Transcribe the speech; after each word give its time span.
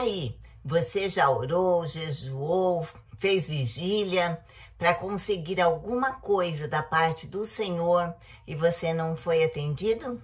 aí, 0.00 0.38
você 0.64 1.08
já 1.08 1.28
orou, 1.30 1.86
jejuou, 1.86 2.86
fez 3.18 3.48
vigília 3.48 4.42
para 4.76 4.94
conseguir 4.94 5.60
alguma 5.60 6.14
coisa 6.14 6.66
da 6.66 6.82
parte 6.82 7.26
do 7.26 7.44
Senhor 7.44 8.14
e 8.46 8.54
você 8.54 8.94
não 8.94 9.16
foi 9.16 9.44
atendido? 9.44 10.22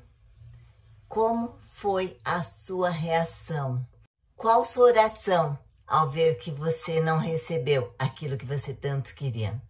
Como 1.09 1.59
foi 1.75 2.19
a 2.25 2.43
sua 2.43 2.89
reação? 2.89 3.87
Qual 4.35 4.65
sua 4.65 4.87
oração 4.87 5.59
ao 5.87 6.11
ver 6.11 6.39
que 6.39 6.51
você 6.51 7.01
não 7.01 7.19
recebeu 7.19 7.95
aquilo 7.99 8.37
que 8.37 8.47
você 8.47 8.73
tanto 8.73 9.15
queria? 9.15 9.61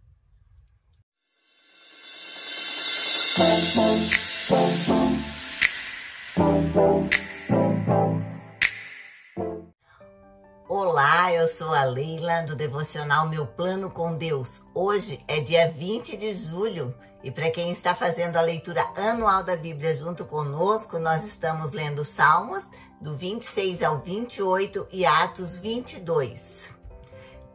Olá, 11.27 11.35
eu 11.35 11.49
sou 11.49 11.75
a 11.75 11.83
Leila 11.83 12.43
do 12.43 12.55
devocional 12.55 13.29
Meu 13.29 13.49
Plano 13.49 13.91
com 13.91 14.17
Deus. 14.17 14.63
Hoje 14.73 15.25
é 15.27 15.41
dia 15.41 15.69
20 15.69 16.17
de 16.17 16.33
julho 16.35 16.95
e 17.21 17.33
para 17.33 17.51
quem 17.51 17.73
está 17.73 17.97
fazendo 17.97 18.37
a 18.37 18.41
leitura 18.41 18.87
anual 18.95 19.43
da 19.43 19.57
Bíblia 19.57 19.93
junto 19.93 20.25
conosco, 20.25 21.01
nós 21.01 21.25
estamos 21.25 21.73
lendo 21.73 22.05
Salmos 22.05 22.65
do 23.01 23.17
26 23.17 23.83
ao 23.83 23.99
28 23.99 24.87
e 24.93 25.05
Atos 25.05 25.59
22. 25.59 26.41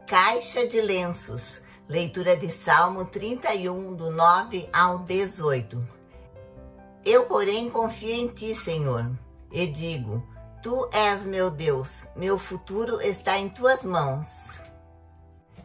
Caixa 0.06 0.66
de 0.68 0.78
lenços, 0.78 1.58
leitura 1.88 2.36
de 2.36 2.50
Salmo 2.50 3.06
31, 3.06 3.94
do 3.94 4.10
9 4.10 4.68
ao 4.70 4.98
18. 4.98 5.82
Eu, 7.06 7.24
porém, 7.24 7.70
confio 7.70 8.12
em 8.12 8.28
ti, 8.28 8.54
Senhor, 8.54 9.10
e 9.50 9.66
digo: 9.66 10.22
Tu 10.62 10.88
és 10.92 11.26
meu 11.26 11.50
Deus, 11.50 12.06
meu 12.14 12.38
futuro 12.38 13.00
está 13.02 13.36
em 13.36 13.48
tuas 13.48 13.82
mãos. 13.82 14.28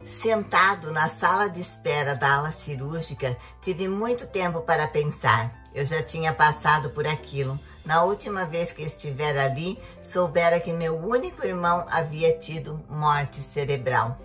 Sentado 0.04 0.90
na 0.90 1.08
sala 1.08 1.48
de 1.48 1.60
espera 1.60 2.16
da 2.16 2.34
ala 2.34 2.50
cirúrgica, 2.50 3.36
tive 3.62 3.86
muito 3.86 4.26
tempo 4.26 4.60
para 4.62 4.88
pensar. 4.88 5.54
Eu 5.72 5.84
já 5.84 6.02
tinha 6.02 6.34
passado 6.34 6.90
por 6.90 7.06
aquilo. 7.06 7.56
Na 7.84 8.02
última 8.02 8.44
vez 8.44 8.72
que 8.72 8.82
estivera 8.82 9.44
ali, 9.44 9.80
soubera 10.02 10.58
que 10.58 10.72
meu 10.72 10.96
único 10.96 11.46
irmão 11.46 11.86
havia 11.88 12.36
tido 12.36 12.84
morte 12.88 13.40
cerebral. 13.40 14.18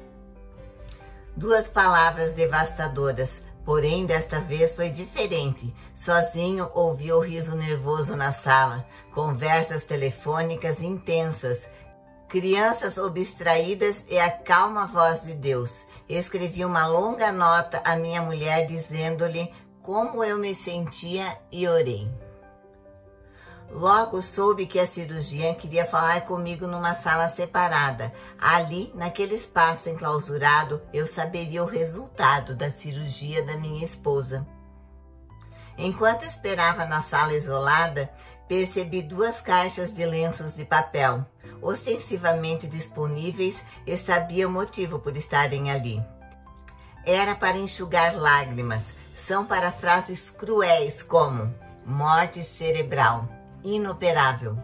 Duas 1.37 1.67
palavras 1.67 2.33
devastadoras, 2.33 3.29
Porém, 3.65 4.05
desta 4.05 4.39
vez 4.39 4.75
foi 4.75 4.89
diferente. 4.89 5.73
Sozinho 5.93 6.69
ouvi 6.73 7.11
o 7.13 7.19
riso 7.19 7.55
nervoso 7.55 8.15
na 8.15 8.33
sala, 8.33 8.85
conversas 9.13 9.85
telefônicas 9.85 10.81
intensas, 10.81 11.57
crianças 12.27 12.97
abstraídas 12.97 13.95
e 14.09 14.19
a 14.19 14.29
calma 14.29 14.87
voz 14.87 15.23
de 15.23 15.33
Deus. 15.33 15.87
Escrevi 16.09 16.65
uma 16.65 16.87
longa 16.87 17.31
nota 17.31 17.81
à 17.85 17.95
minha 17.95 18.21
mulher 18.21 18.65
dizendo-lhe 18.65 19.49
como 19.81 20.23
eu 20.23 20.37
me 20.37 20.55
sentia 20.55 21.37
e 21.51 21.67
orei. 21.67 22.09
Logo 23.73 24.21
soube 24.21 24.67
que 24.67 24.79
a 24.79 24.85
cirurgiã 24.85 25.55
queria 25.55 25.83
falar 25.83 26.21
comigo 26.25 26.67
numa 26.67 26.93
sala 26.93 27.29
separada. 27.29 28.13
Ali, 28.39 28.91
naquele 28.93 29.33
espaço 29.33 29.89
enclausurado, 29.89 30.79
eu 30.93 31.07
saberia 31.07 31.63
o 31.63 31.67
resultado 31.67 32.55
da 32.55 32.69
cirurgia 32.69 33.43
da 33.43 33.57
minha 33.57 33.83
esposa. 33.83 34.45
Enquanto 35.75 36.23
esperava 36.23 36.85
na 36.85 37.01
sala 37.01 37.33
isolada, 37.33 38.13
percebi 38.47 39.01
duas 39.01 39.41
caixas 39.41 39.91
de 39.91 40.05
lenços 40.05 40.53
de 40.53 40.63
papel, 40.63 41.25
ostensivamente 41.59 42.67
disponíveis 42.67 43.55
e 43.87 43.97
sabia 43.97 44.47
o 44.47 44.51
motivo 44.51 44.99
por 44.99 45.17
estarem 45.17 45.71
ali. 45.71 45.99
Era 47.03 47.33
para 47.33 47.57
enxugar 47.57 48.15
lágrimas, 48.15 48.83
são 49.15 49.43
para 49.43 49.71
frases 49.71 50.29
cruéis 50.29 51.01
como 51.01 51.51
morte 51.83 52.43
cerebral 52.43 53.27
inoperável. 53.63 54.57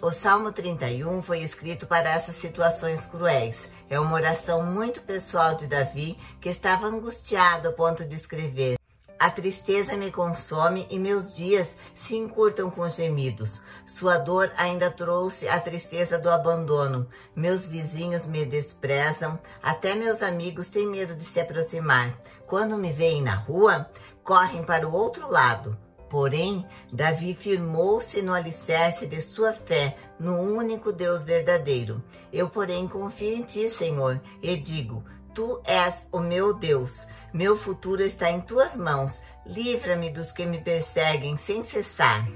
O 0.00 0.10
Salmo 0.10 0.50
31 0.50 1.22
foi 1.22 1.40
escrito 1.40 1.86
para 1.86 2.08
essas 2.10 2.36
situações 2.36 3.06
cruéis. 3.06 3.56
É 3.88 4.00
uma 4.00 4.14
oração 4.14 4.64
muito 4.64 5.00
pessoal 5.02 5.54
de 5.54 5.66
Davi 5.66 6.18
que 6.40 6.48
estava 6.48 6.86
angustiado 6.86 7.68
a 7.68 7.72
ponto 7.72 8.04
de 8.04 8.16
escrever. 8.16 8.76
A 9.22 9.30
tristeza 9.30 9.96
me 9.96 10.10
consome 10.10 10.84
e 10.90 10.98
meus 10.98 11.32
dias 11.32 11.68
se 11.94 12.16
encurtam 12.16 12.68
com 12.68 12.88
gemidos. 12.88 13.62
Sua 13.86 14.18
dor 14.18 14.50
ainda 14.56 14.90
trouxe 14.90 15.48
a 15.48 15.60
tristeza 15.60 16.18
do 16.18 16.28
abandono. 16.28 17.08
Meus 17.36 17.64
vizinhos 17.64 18.26
me 18.26 18.44
desprezam, 18.44 19.38
até 19.62 19.94
meus 19.94 20.24
amigos 20.24 20.70
têm 20.70 20.88
medo 20.88 21.14
de 21.14 21.24
se 21.24 21.38
aproximar. 21.38 22.18
Quando 22.48 22.76
me 22.76 22.90
veem 22.90 23.22
na 23.22 23.36
rua, 23.36 23.88
correm 24.24 24.64
para 24.64 24.88
o 24.88 24.92
outro 24.92 25.30
lado. 25.30 25.78
Porém, 26.12 26.66
Davi 26.92 27.32
firmou-se 27.32 28.20
no 28.20 28.34
alicerce 28.34 29.06
de 29.06 29.18
sua 29.22 29.54
fé 29.54 29.96
no 30.20 30.38
único 30.38 30.92
Deus 30.92 31.24
verdadeiro. 31.24 32.04
Eu, 32.30 32.50
porém, 32.50 32.86
confio 32.86 33.34
em 33.34 33.42
ti, 33.42 33.70
Senhor, 33.70 34.20
e 34.42 34.54
digo: 34.58 35.02
Tu 35.34 35.58
és 35.64 35.94
o 36.12 36.20
meu 36.20 36.52
Deus. 36.52 37.06
Meu 37.32 37.56
futuro 37.56 38.02
está 38.02 38.30
em 38.30 38.42
tuas 38.42 38.76
mãos. 38.76 39.22
Livra-me 39.46 40.10
dos 40.10 40.30
que 40.32 40.44
me 40.44 40.60
perseguem 40.60 41.38
sem 41.38 41.64
cessar. 41.64 42.28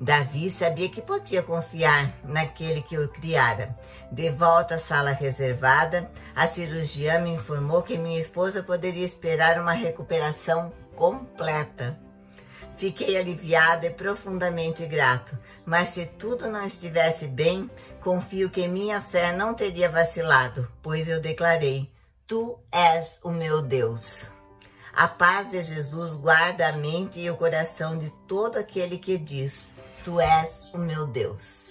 Davi 0.00 0.48
sabia 0.48 0.88
que 0.88 1.02
podia 1.02 1.42
confiar 1.42 2.14
naquele 2.22 2.82
que 2.82 2.96
o 2.96 3.08
criara. 3.08 3.76
De 4.12 4.30
volta 4.30 4.76
à 4.76 4.78
sala 4.78 5.10
reservada, 5.10 6.08
a 6.36 6.46
cirurgiã 6.46 7.18
me 7.18 7.30
informou 7.30 7.82
que 7.82 7.98
minha 7.98 8.20
esposa 8.20 8.62
poderia 8.62 9.04
esperar 9.04 9.60
uma 9.60 9.72
recuperação 9.72 10.72
completa. 10.94 12.03
Fiquei 12.76 13.16
aliviado 13.16 13.86
e 13.86 13.90
profundamente 13.90 14.84
grato, 14.84 15.38
mas 15.64 15.94
se 15.94 16.06
tudo 16.06 16.48
não 16.50 16.66
estivesse 16.66 17.26
bem, 17.26 17.70
confio 18.00 18.50
que 18.50 18.66
minha 18.66 19.00
fé 19.00 19.32
não 19.32 19.54
teria 19.54 19.88
vacilado, 19.88 20.68
pois 20.82 21.08
eu 21.08 21.20
declarei: 21.20 21.88
Tu 22.26 22.58
és 22.72 23.06
o 23.22 23.30
meu 23.30 23.62
Deus. 23.62 24.28
A 24.92 25.06
paz 25.06 25.50
de 25.50 25.62
Jesus 25.62 26.14
guarda 26.14 26.68
a 26.68 26.72
mente 26.72 27.20
e 27.20 27.30
o 27.30 27.36
coração 27.36 27.96
de 27.96 28.10
todo 28.26 28.56
aquele 28.56 28.98
que 28.98 29.16
diz: 29.16 29.52
Tu 30.04 30.20
és 30.20 30.50
o 30.72 30.78
meu 30.78 31.06
Deus. 31.06 31.62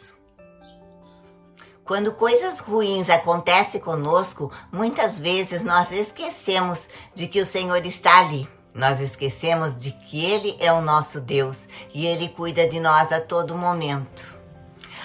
Quando 1.84 2.14
coisas 2.14 2.62
ruins 2.62 3.10
acontecem 3.10 3.82
conosco, 3.82 4.50
muitas 4.72 5.20
vezes 5.20 5.66
nós 5.66 5.92
esquecemos 5.92 6.90
de 7.14 7.28
que 7.28 7.42
o 7.42 7.46
Senhor 7.46 7.86
está 7.86 8.20
ali 8.22 8.48
nós 8.74 9.00
esquecemos 9.00 9.80
de 9.80 9.92
que 9.92 10.26
Ele 10.26 10.56
é 10.60 10.72
o 10.74 10.82
nosso 10.82 11.22
Deus 11.22 11.68
e 11.94 12.06
Ele 12.06 12.30
cuida 12.30 12.68
de 12.68 12.80
nós 12.80 13.12
a 13.12 13.22
todo 13.22 13.56
momento. 13.56 14.34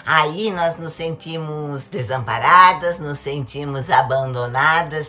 Aí 0.07 0.51
nós 0.51 0.79
nos 0.79 0.95
sentimos 0.95 1.85
desamparadas, 1.85 2.99
nos 2.99 3.19
sentimos 3.19 3.91
abandonadas. 3.91 5.07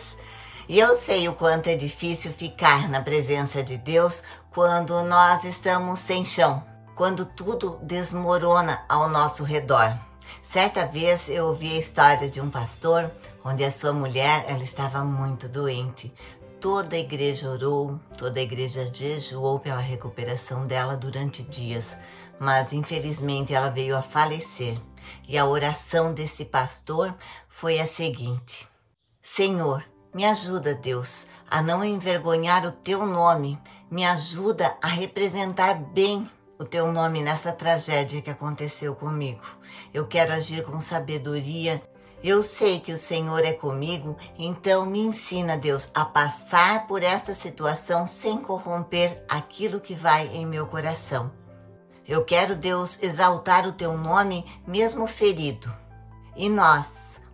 E 0.68 0.78
eu 0.78 0.94
sei 0.94 1.26
o 1.26 1.32
quanto 1.32 1.68
é 1.68 1.74
difícil 1.74 2.30
ficar 2.32 2.88
na 2.88 3.00
presença 3.00 3.62
de 3.62 3.78
Deus 3.78 4.22
quando 4.50 5.02
nós 5.02 5.44
estamos 5.44 6.00
sem 6.00 6.24
chão, 6.24 6.62
quando 6.94 7.24
tudo 7.24 7.78
desmorona 7.82 8.82
ao 8.88 9.08
nosso 9.08 9.42
redor. 9.42 9.96
Certa 10.42 10.84
vez 10.84 11.28
eu 11.28 11.46
ouvi 11.46 11.76
a 11.76 11.78
história 11.78 12.28
de 12.28 12.40
um 12.40 12.50
pastor 12.50 13.10
onde 13.44 13.64
a 13.64 13.70
sua 13.70 13.92
mulher 13.92 14.44
ela 14.48 14.62
estava 14.62 15.02
muito 15.02 15.48
doente, 15.48 16.12
Toda 16.60 16.94
a 16.94 16.98
igreja 16.98 17.48
orou, 17.48 17.98
toda 18.18 18.38
a 18.38 18.42
igreja 18.42 18.84
jejuou 18.92 19.58
pela 19.58 19.80
recuperação 19.80 20.66
dela 20.66 20.94
durante 20.94 21.42
dias, 21.42 21.96
mas 22.38 22.74
infelizmente 22.74 23.54
ela 23.54 23.70
veio 23.70 23.96
a 23.96 24.02
falecer. 24.02 24.78
E 25.26 25.38
a 25.38 25.46
oração 25.46 26.12
desse 26.12 26.44
pastor 26.44 27.14
foi 27.48 27.80
a 27.80 27.86
seguinte: 27.86 28.68
Senhor, 29.22 29.82
me 30.12 30.26
ajuda, 30.26 30.74
Deus, 30.74 31.28
a 31.50 31.62
não 31.62 31.82
envergonhar 31.82 32.66
o 32.66 32.72
teu 32.72 33.06
nome, 33.06 33.58
me 33.90 34.04
ajuda 34.04 34.76
a 34.82 34.86
representar 34.86 35.74
bem 35.74 36.28
o 36.58 36.64
teu 36.66 36.92
nome 36.92 37.22
nessa 37.22 37.52
tragédia 37.52 38.20
que 38.20 38.28
aconteceu 38.28 38.94
comigo. 38.94 39.40
Eu 39.94 40.06
quero 40.06 40.34
agir 40.34 40.62
com 40.62 40.78
sabedoria 40.78 41.82
eu 42.22 42.42
sei 42.42 42.80
que 42.80 42.92
o 42.92 42.98
Senhor 42.98 43.44
é 43.44 43.52
comigo, 43.52 44.16
então 44.38 44.84
me 44.84 45.00
ensina, 45.00 45.56
Deus, 45.56 45.90
a 45.94 46.04
passar 46.04 46.86
por 46.86 47.02
esta 47.02 47.34
situação 47.34 48.06
sem 48.06 48.38
corromper 48.38 49.24
aquilo 49.28 49.80
que 49.80 49.94
vai 49.94 50.26
em 50.28 50.44
meu 50.44 50.66
coração. 50.66 51.32
Eu 52.06 52.24
quero, 52.24 52.54
Deus, 52.54 52.98
exaltar 53.02 53.66
o 53.66 53.72
teu 53.72 53.96
nome 53.96 54.44
mesmo 54.66 55.06
ferido. 55.06 55.72
E 56.36 56.48
nós, 56.48 56.84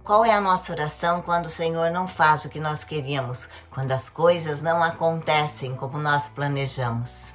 qual 0.05 0.25
é 0.25 0.33
a 0.33 0.41
nossa 0.41 0.71
oração 0.71 1.21
quando 1.21 1.47
o 1.47 1.51
Senhor 1.51 1.91
não 1.91 2.07
faz 2.07 2.45
o 2.45 2.49
que 2.49 2.61
nós 2.61 2.85
queríamos, 2.85 3.49
quando 3.71 3.91
as 3.91 4.09
coisas 4.09 4.63
não 4.63 4.83
acontecem 4.85 5.75
como 5.75 5.99
nós 5.99 6.29
planejamos? 6.29 7.35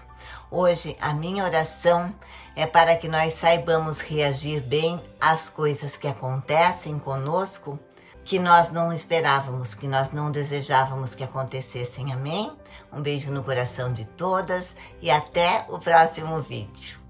Hoje 0.54 0.98
a 1.00 1.14
minha 1.14 1.46
oração 1.46 2.14
é 2.58 2.66
para 2.66 2.98
que 2.98 3.08
nós 3.08 3.36
saibamos 3.36 4.02
reagir 4.02 4.62
bem 4.62 5.02
às 5.18 5.50
coisas 5.50 5.96
que 5.96 6.10
acontecem 6.10 7.00
conosco, 7.00 7.80
que 8.26 8.38
nós 8.38 8.70
não 8.70 8.92
esperávamos, 8.92 9.74
que 9.74 9.88
nós 9.88 10.12
não 10.12 10.30
desejávamos 10.30 11.16
que 11.16 11.24
acontecessem. 11.24 12.12
Amém? 12.12 12.52
Um 12.92 13.02
beijo 13.02 13.32
no 13.32 13.46
coração 13.46 13.94
de 13.94 14.04
todas 14.04 14.76
e 15.02 15.10
até 15.10 15.66
o 15.70 15.80
próximo 15.80 16.42
vídeo. 16.42 17.01